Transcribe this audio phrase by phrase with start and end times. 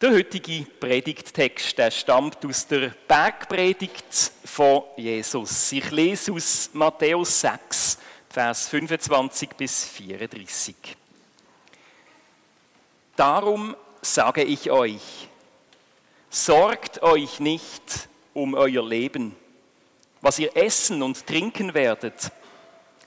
[0.00, 5.72] Der heutige Predigttext der stammt aus der Bergpredigt von Jesus.
[5.72, 7.98] Ich lese aus Matthäus 6,
[8.30, 10.76] Vers 25 bis 34.
[13.16, 15.28] Darum sage ich euch,
[16.30, 19.34] sorgt euch nicht um euer Leben,
[20.20, 22.30] was ihr essen und trinken werdet,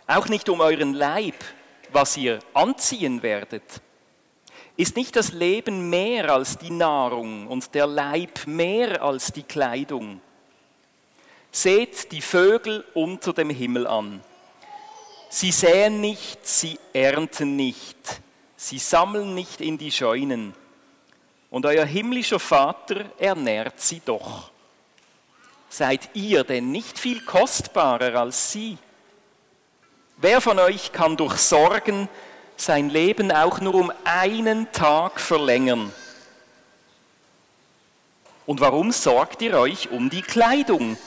[0.08, 1.42] auch nicht um euren Leib,
[1.94, 3.82] was ihr anziehen werdet.
[4.78, 10.22] Ist nicht das Leben mehr als die Nahrung und der Leib mehr als die Kleidung?
[11.52, 14.22] Seht die Vögel unter dem Himmel an.
[15.30, 18.22] Sie säen nicht, sie ernten nicht,
[18.56, 20.54] sie sammeln nicht in die Scheunen.
[21.50, 24.52] Und euer himmlischer Vater ernährt sie doch.
[25.70, 28.78] Seid ihr denn nicht viel kostbarer als sie?
[30.18, 32.08] Wer von euch kann durch Sorgen
[32.62, 35.92] sein Leben auch nur um einen Tag verlängern.
[38.46, 40.98] Und warum sorgt ihr euch um die Kleidung?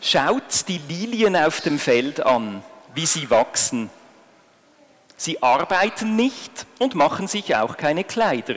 [0.00, 2.62] Schaut die Lilien auf dem Feld an,
[2.94, 3.90] wie sie wachsen.
[5.16, 8.56] Sie arbeiten nicht und machen sich auch keine Kleider.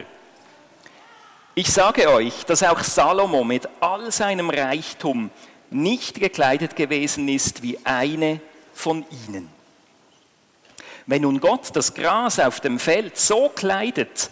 [1.54, 5.30] Ich sage euch, dass auch Salomo mit all seinem Reichtum
[5.70, 8.40] nicht gekleidet gewesen ist wie eine
[8.73, 9.57] von ihnen.
[11.08, 14.30] Wenn nun Gott das Gras auf dem Feld so kleidet,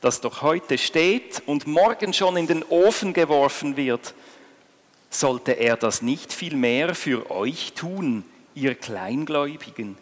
[0.00, 4.14] das doch heute steht und morgen schon in den Ofen geworfen wird,
[5.10, 8.24] sollte er das nicht viel mehr für euch tun,
[8.54, 9.96] ihr Kleingläubigen?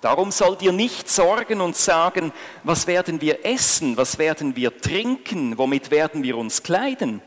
[0.00, 5.58] Darum sollt ihr nicht sorgen und sagen, was werden wir essen, was werden wir trinken,
[5.58, 7.20] womit werden wir uns kleiden?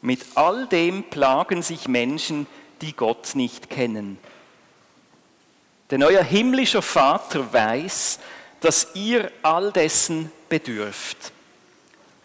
[0.00, 2.46] Mit all dem plagen sich Menschen,
[2.80, 4.18] die Gott nicht kennen.
[5.90, 8.20] Denn euer himmlischer Vater weiß,
[8.60, 11.32] dass ihr all dessen bedürft.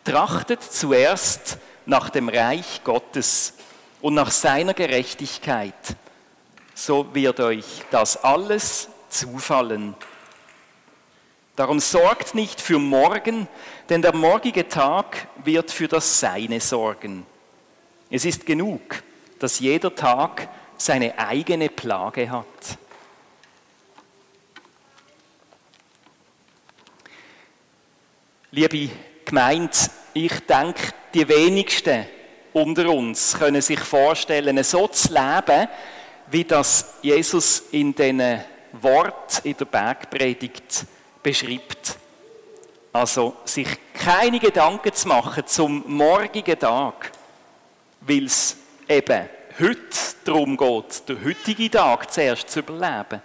[0.04, 3.54] Trachtet zuerst nach dem Reich Gottes
[4.02, 5.74] und nach seiner Gerechtigkeit,
[6.76, 9.96] so wird euch das alles zufallen.
[11.56, 13.48] Darum sorgt nicht für morgen,
[13.90, 17.26] denn der morgige Tag wird für das Seine sorgen.
[18.10, 19.02] Es ist genug,
[19.40, 22.78] dass jeder Tag seine eigene Plage hat.
[28.56, 28.90] Liebe
[29.26, 29.76] Gemeinde,
[30.14, 32.06] ich denke, die wenigsten
[32.54, 35.68] unter uns können sich vorstellen, so zu leben,
[36.28, 38.40] wie das Jesus in diesen
[38.72, 40.86] Wort in der Bergpredigt
[41.22, 41.98] beschreibt.
[42.94, 47.12] Also sich keine Gedanken zu machen zum morgigen Tag,
[48.00, 48.56] weil es
[48.88, 49.28] eben
[49.60, 49.80] heute
[50.24, 53.22] darum geht, den heutigen Tag zuerst zu überleben.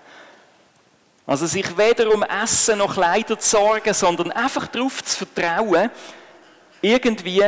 [1.30, 5.88] Also sich weder um Essen noch Kleider zu sorgen, sondern einfach darauf zu vertrauen,
[6.82, 7.40] irgendwie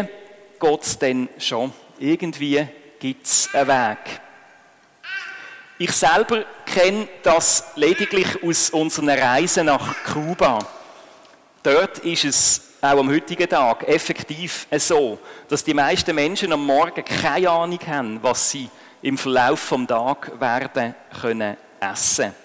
[0.60, 1.72] geht es dann schon.
[1.98, 2.64] Irgendwie
[3.00, 4.20] gibt es einen Weg.
[5.78, 10.60] Ich selber kenne das lediglich aus unseren Reisen nach Kuba.
[11.64, 15.18] Dort ist es auch am heutigen Tag effektiv so,
[15.48, 18.70] dass die meisten Menschen am Morgen keine Ahnung haben, was sie
[19.02, 22.41] im Verlauf des Tages werden können essen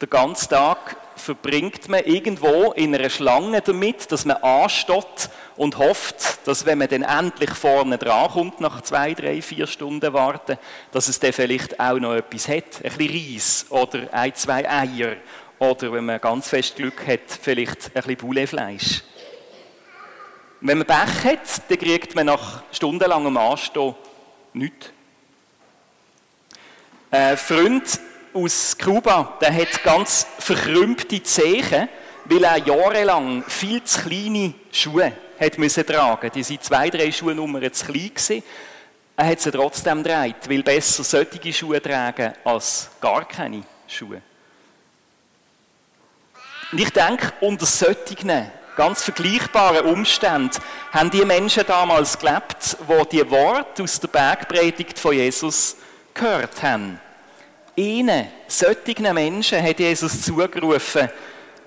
[0.00, 6.46] den ganzen Tag verbringt man irgendwo in einer Schlange damit, dass man ansteht und hofft,
[6.46, 10.58] dass wenn man dann endlich vorne dran kommt, nach zwei, drei, vier Stunden warten,
[10.92, 12.84] dass es dann vielleicht auch noch etwas hat.
[12.84, 15.16] Ein bisschen Reis oder ein, zwei Eier
[15.58, 19.02] oder, wenn man ganz fest Glück hat, vielleicht ein bisschen Boulefleisch.
[20.60, 23.94] Wenn man Pech hat, dann kriegt man nach stundenlangem Anstehen
[24.52, 24.90] nichts.
[27.10, 28.00] Ein Freund
[28.36, 31.88] aus Kuba, der hat ganz verkrümpfte Zehen,
[32.26, 36.30] weil er jahrelang viel zu kleine Schuhe hat müssen tragen.
[36.34, 38.42] Die sind zwei, drei Schuhnummern zu klein gewesen.
[39.16, 44.20] Er hat sie trotzdem gedreht, weil besser solche Schuhe tragen als gar keine Schuhe.
[46.72, 50.58] Und ich denke, unter solchen ganz vergleichbaren Umständen
[50.92, 55.76] haben die Menschen damals gelebt, die die Worte aus der Bergpredigt von Jesus
[56.12, 57.00] gehört haben.
[57.76, 61.10] Ihnen, solchen Menschen, hat Jesus zugerufen,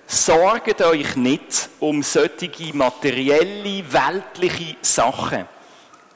[0.07, 5.47] sorgt euch nicht um solche materielle, weltliche Sachen.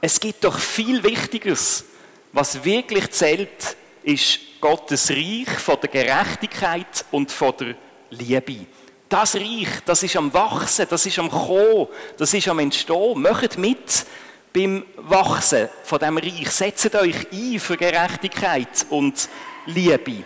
[0.01, 1.85] Es gibt doch viel Wichtigeres.
[2.31, 7.75] Was wirklich zählt, ist Gottes Reich von der Gerechtigkeit und von der
[8.09, 8.65] Liebe.
[9.07, 11.87] Das Reich, das ist am Wachsen, das ist am Kommen,
[12.17, 13.21] das ist am Entstehen.
[13.21, 14.05] Macht mit
[14.51, 16.49] beim Wachsen von dem Reich.
[16.49, 19.29] Setzt euch ein für Gerechtigkeit und
[19.65, 20.23] Liebe.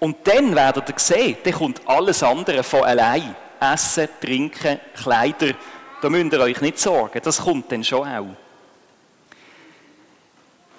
[0.00, 3.34] Und dann werdet ihr sehen, dann kommt alles andere von allein.
[3.60, 5.54] Essen, Trinken, Kleider,
[6.00, 8.36] Da müsst ihr euch nicht sorgen, das kommt dann schon auch.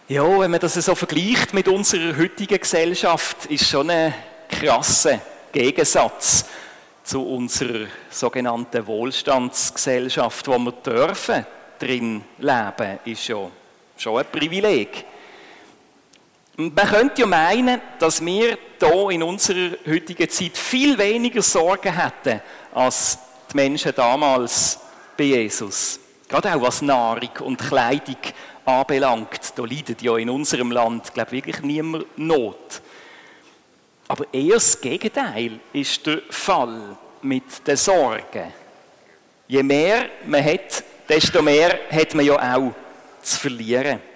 [0.09, 4.13] Ja, wenn man das so vergleicht mit unserer heutigen Gesellschaft, ist schon ein
[4.49, 5.21] krasser
[5.53, 6.43] Gegensatz
[7.03, 11.45] zu unserer sogenannten Wohlstandsgesellschaft, wo wir dürfen
[11.79, 13.49] drin leben, ist ja
[13.95, 15.05] schon ein Privileg.
[16.55, 22.41] Man könnte ja meinen, dass wir hier in unserer heutigen Zeit viel weniger Sorgen hätten
[22.75, 23.17] als
[23.51, 24.79] die Menschen damals
[25.17, 25.99] bei Jesus.
[26.29, 28.17] Gerade auch was Nahrung und Kleidung
[28.65, 29.53] anbelangt.
[29.55, 32.81] Da leidet ja in unserem Land, glaube ich, wirklich niemand Not.
[34.07, 38.53] Aber eher das Gegenteil ist der Fall mit den Sorgen.
[39.47, 42.73] Je mehr man hat, desto mehr hat man ja auch
[43.23, 44.12] zu verlieren.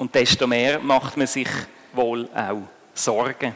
[0.00, 1.46] Und desto mehr macht man sich
[1.92, 2.62] wohl auch
[2.94, 3.54] Sorgen.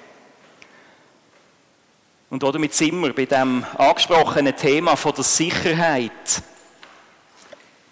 [2.28, 6.42] Und damit sind wir bei dem angesprochenen Thema von der Sicherheit.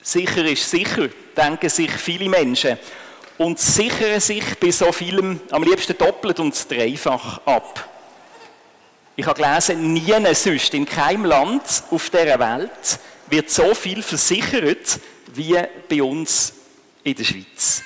[0.02, 2.76] Sicher ist sicher, denken sich viele Menschen
[3.38, 7.88] und sichern sich bei so vielem am liebsten doppelt und dreifach ab.
[9.16, 13.00] Ich habe gelesen, nie sonst, in keinem Land auf dieser Welt
[13.30, 15.00] wird so viel versichert
[15.32, 15.56] wie
[15.88, 16.52] bei uns
[17.02, 17.82] in der Schweiz.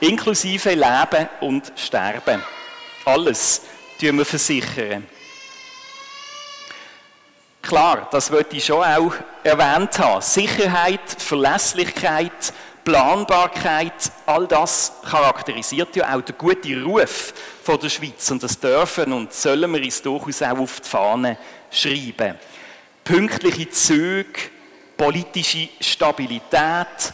[0.00, 2.42] Inklusive Leben und Sterben.
[3.04, 3.62] Alles
[4.00, 5.06] tun wir versichern.
[7.60, 9.12] Klar, das wollte ich schon auch
[9.42, 10.22] erwähnt haben.
[10.22, 12.52] Sicherheit, Verlässlichkeit,
[12.84, 18.30] Planbarkeit, all das charakterisiert ja auch den guten Ruf von der Schweiz.
[18.30, 21.38] Und das dürfen und sollen wir uns durchaus auch auf die Fahne
[21.70, 22.38] schreiben.
[23.04, 24.40] Pünktliche Züge,
[24.96, 27.12] politische Stabilität,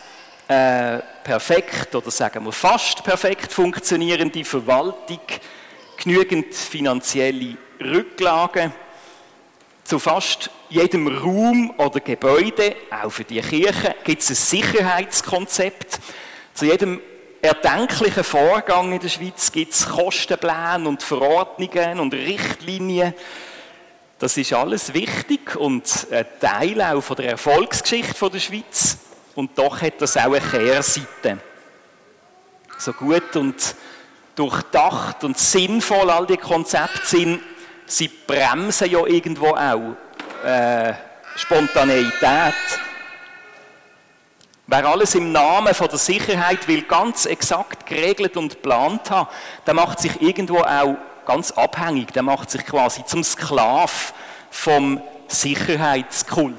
[0.49, 5.21] äh, perfekt oder sagen wir fast perfekt funktionierende Verwaltung,
[5.97, 8.73] genügend finanzielle Rücklagen,
[9.85, 15.99] zu fast jedem Raum oder Gebäude, auch für die Kirche, gibt es ein Sicherheitskonzept.
[16.55, 17.01] Zu jedem
[17.43, 23.13] erdenklichen Vorgang in der Schweiz gibt es Kostenpläne und Verordnungen und Richtlinien.
[24.19, 28.99] Das ist alles wichtig und ein Teil auch von der Erfolgsgeschichte der Schweiz.
[29.35, 31.39] Und doch hat das auch eine Kehrseite.
[32.79, 33.75] So gut und
[34.35, 37.41] durchdacht und sinnvoll all die Konzepte sind,
[37.87, 39.97] sie bremsen ja irgendwo auch
[40.45, 40.95] äh,
[41.37, 42.55] Spontaneität.
[44.67, 49.29] Wer alles im Namen von der Sicherheit will ganz exakt geregelt und geplant haben,
[49.67, 50.97] der macht sich irgendwo auch
[51.27, 54.15] ganz abhängig, der macht sich quasi zum Sklav
[54.51, 56.55] vom Sicherheitskult,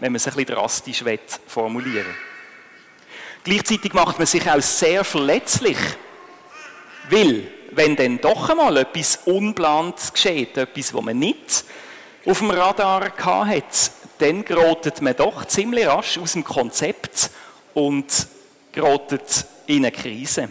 [0.00, 1.04] wenn man es ein bisschen drastisch
[1.46, 2.14] formulieren
[3.42, 5.78] Gleichzeitig macht man sich auch sehr verletzlich,
[7.08, 11.64] weil wenn dann doch einmal etwas Unplantes geschieht, etwas, was man nicht
[12.26, 17.30] auf dem Radar hatte, dann gerät man doch ziemlich rasch aus dem Konzept
[17.72, 18.26] und
[18.72, 20.50] gerät in eine Krise.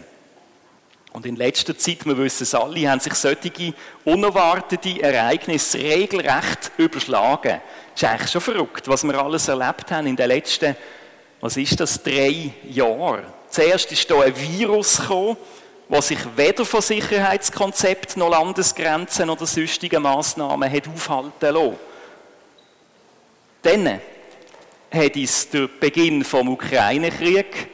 [1.11, 3.73] Und in letzter Zeit, wir wissen es alle, haben sich solche
[4.05, 7.61] unerwartete Ereignisse regelrecht überschlagen.
[7.93, 10.75] Das ist eigentlich schon verrückt, was wir alles erlebt haben in den letzten,
[11.41, 13.23] was ist das, drei Jahren.
[13.49, 15.37] Zuerst ist hier ein Virus gekommen,
[15.87, 21.77] was sich weder von Sicherheitskonzept noch Landesgrenzen oder sonstigen Massnahmen hat aufhalten lassen.
[23.63, 23.99] Dann
[24.91, 27.67] hat uns der Beginn des Ukraine-Krieg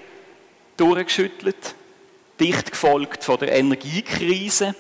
[0.77, 1.75] durchgeschüttelt,
[2.39, 4.75] dicht gefolgt von der Energiekrise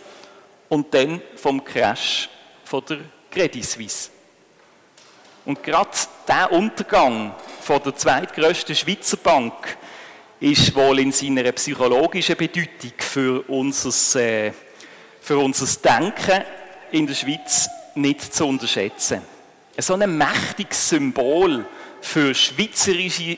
[0.69, 2.29] und dann vom Crash
[2.63, 2.99] von der
[3.31, 4.09] Credit Suisse.
[5.45, 5.91] Und gerade
[6.27, 9.77] der Untergang von der zweitgrößten Schweizer Bank
[10.39, 14.51] ist wohl in seiner psychologischen Bedeutung für unser, äh,
[15.21, 16.43] für unser Denken
[16.91, 19.21] in der Schweiz nicht zu unterschätzen.
[19.77, 21.65] So ein mächtiges Symbol
[22.01, 23.37] für schweizerische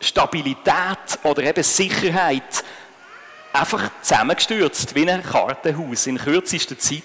[0.00, 2.64] Stabilität oder eben Sicherheit
[3.52, 7.02] einfach zusammengestürzt wie ein Kartenhaus in kürzester Zeit.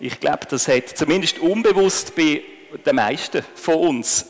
[0.00, 2.42] Ich glaube, das hat zumindest unbewusst bei
[2.84, 4.26] den meisten von uns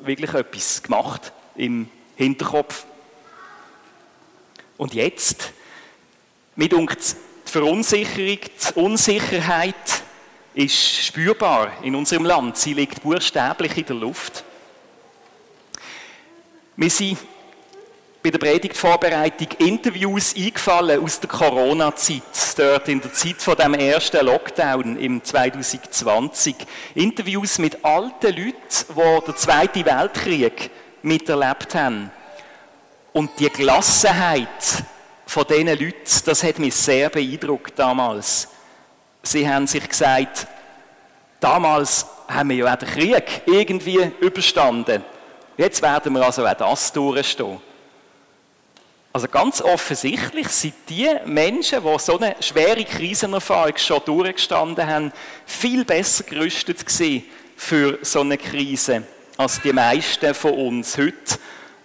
[0.00, 2.84] wirklich etwas gemacht im Hinterkopf.
[4.76, 5.52] Und jetzt,
[6.56, 6.86] mit die
[7.44, 9.74] Verunsicherung, die Unsicherheit
[10.54, 12.56] ist spürbar in unserem Land.
[12.56, 14.44] Sie liegt buchstäblich in der Luft.
[16.76, 17.18] Wir sind
[18.22, 22.22] bei der Predigtvorbereitung Interviews eingefallen aus der Corona-Zeit,
[22.58, 26.54] dort in der Zeit von dem ersten Lockdown im 2020.
[26.94, 28.60] Interviews mit alten Leuten,
[28.90, 30.70] die den Zweiten Weltkrieg
[31.02, 32.10] miterlebt haben.
[33.14, 34.48] Und die Gelassenheit
[35.26, 38.48] von diesen Leuten, das hat mich sehr beeindruckt damals.
[39.22, 40.46] Sie haben sich gesagt,
[41.40, 45.02] damals haben wir ja auch den Krieg irgendwie überstanden.
[45.56, 47.69] Jetzt werden wir also auch das durchstehen.
[49.12, 55.12] Also ganz offensichtlich sind die Menschen, die so eine schwere Krisenerfahrung schon durchgestanden haben,
[55.46, 57.24] viel besser gerüstet gewesen
[57.56, 59.02] für so eine Krise
[59.36, 61.38] als die meisten von uns heute,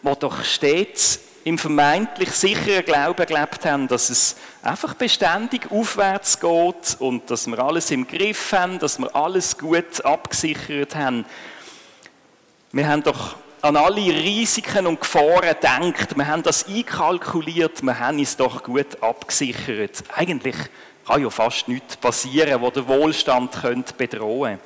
[0.03, 6.97] die doch stets im vermeintlich sicheren Glauben gelebt haben, dass es einfach beständig aufwärts geht
[6.99, 11.25] und dass wir alles im Griff haben, dass wir alles gut abgesichert haben.
[12.71, 18.19] Wir haben doch an alle Risiken und Gefahren gedacht, wir haben das einkalkuliert, wir haben
[18.19, 20.03] es doch gut abgesichert.
[20.15, 20.55] Eigentlich
[21.07, 24.59] kann ja fast nichts passieren, wo der Wohlstand könnte bedrohen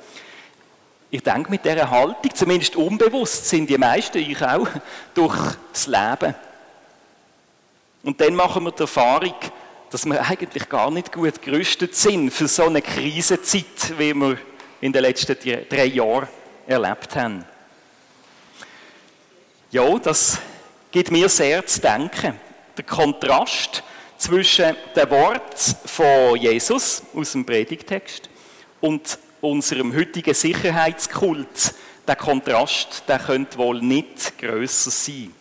[1.10, 4.68] Ich denke, mit dieser Haltung, zumindest unbewusst, sind die meisten, ich auch,
[5.14, 6.34] durch das Leben
[8.02, 9.34] und dann machen wir die Erfahrung,
[9.90, 14.38] dass wir eigentlich gar nicht gut gerüstet sind für so eine Krisenzeit, wie wir
[14.80, 15.36] in den letzten
[15.68, 16.28] drei Jahren
[16.66, 17.44] erlebt haben.
[19.72, 20.40] Ja, das
[20.90, 22.40] gibt mir sehr zu denken.
[22.76, 23.84] Der Kontrast
[24.18, 28.28] zwischen dem Wort von Jesus aus dem Predigtext
[28.80, 31.72] und unserem heutigen Sicherheitskult,
[32.04, 35.32] der Kontrast, der könnte wohl nicht größer sein.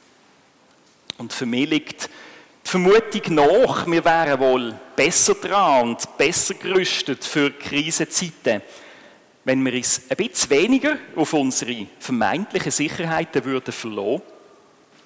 [1.17, 7.25] Und für mich liegt die Vermutung nach, wir wären wohl besser dran und besser gerüstet
[7.25, 8.61] für Krisenzeiten,
[9.49, 14.21] wenn wir uns ein bisschen weniger auf unsere vermeintlichen Sicherheiten würden verlassen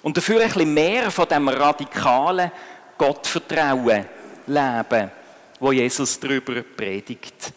[0.02, 2.52] und dafür ein bisschen mehr von dem radikalen
[2.98, 4.04] Gottvertrauen
[4.46, 5.10] leben,
[5.58, 7.54] wo Jesus darüber predigt.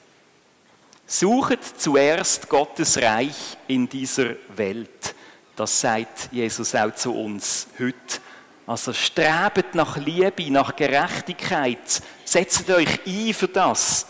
[1.06, 5.14] Suchet zuerst Gottes Reich in dieser Welt.
[5.58, 8.22] Das sagt Jesus auch zu uns heute.
[8.66, 14.08] Also strebt nach Liebe, nach Gerechtigkeit, setzt euch ein für das,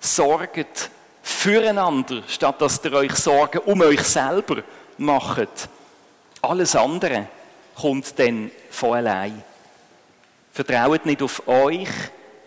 [0.00, 0.90] sorgt
[1.22, 4.62] füreinander, statt dass ihr euch Sorgen um euch selber
[4.98, 5.68] macht.
[6.42, 7.28] Alles andere
[7.74, 9.42] kommt dann von allein.
[10.52, 11.88] Vertraut nicht auf euch,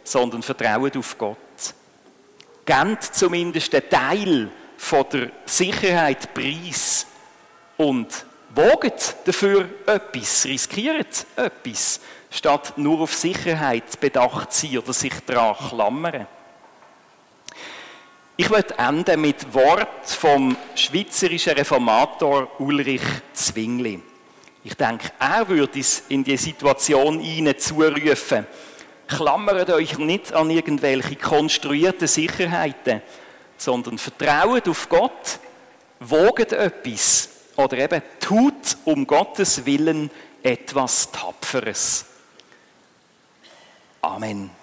[0.03, 1.37] sondern vertraut auf Gott.
[2.65, 7.07] Gebt zumindest einen Teil von der Sicherheit preis
[7.77, 8.25] und
[8.55, 11.99] Woget dafür etwas, riskiert etwas,
[12.29, 16.27] statt nur auf Sicherheit bedacht sein oder sich daran klammern.
[18.35, 24.01] Ich möchte enden mit Wort vom schweizerischen Reformator Ulrich Zwingli.
[24.63, 28.47] Ich denke, er würde es in die Situation Ihnen zurufen.
[29.07, 33.03] Klammert euch nicht an irgendwelche konstruierten Sicherheiten,
[33.55, 35.39] sondern vertraut auf Gott,
[35.99, 40.09] woget etwas oder eben tut um Gottes Willen
[40.41, 42.05] etwas Tapferes.
[44.01, 44.62] Amen.